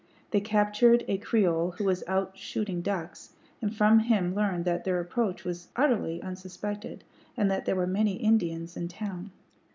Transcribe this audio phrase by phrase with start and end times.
[0.31, 4.99] They captured a Creole who was out shooting ducks, and from him learned that their
[4.99, 7.03] approach was utterly unsuspected,
[7.37, 9.29] and that there were many Indians in town.